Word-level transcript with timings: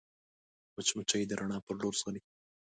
مچمچۍ 0.75 1.23
د 1.27 1.31
رڼا 1.39 1.57
پر 1.65 1.73
لور 1.81 1.93
ځغلي 1.99 2.21